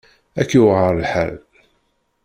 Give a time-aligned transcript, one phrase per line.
[0.39, 1.33] Ad k-yuεer lḥal.